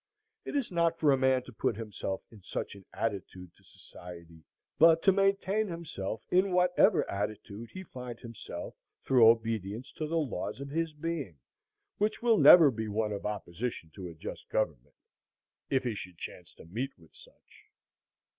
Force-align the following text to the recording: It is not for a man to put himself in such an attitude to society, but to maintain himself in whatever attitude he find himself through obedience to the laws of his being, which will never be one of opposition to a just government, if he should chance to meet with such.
It 0.45 0.55
is 0.55 0.71
not 0.71 0.97
for 0.97 1.11
a 1.11 1.15
man 1.15 1.43
to 1.43 1.53
put 1.53 1.75
himself 1.77 2.23
in 2.31 2.41
such 2.41 2.73
an 2.73 2.85
attitude 2.91 3.53
to 3.55 3.63
society, 3.63 4.41
but 4.79 5.03
to 5.03 5.11
maintain 5.11 5.67
himself 5.67 6.25
in 6.31 6.53
whatever 6.53 7.07
attitude 7.07 7.69
he 7.73 7.83
find 7.83 8.19
himself 8.19 8.73
through 9.03 9.27
obedience 9.29 9.91
to 9.91 10.07
the 10.07 10.17
laws 10.17 10.59
of 10.59 10.69
his 10.69 10.93
being, 10.95 11.37
which 11.99 12.19
will 12.19 12.39
never 12.39 12.71
be 12.71 12.87
one 12.87 13.11
of 13.11 13.27
opposition 13.27 13.91
to 13.93 14.07
a 14.07 14.15
just 14.15 14.49
government, 14.49 14.95
if 15.69 15.83
he 15.83 15.93
should 15.93 16.17
chance 16.17 16.55
to 16.55 16.65
meet 16.65 16.97
with 16.97 17.13
such. 17.13 17.65